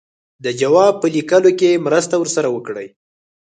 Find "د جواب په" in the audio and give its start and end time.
0.43-1.07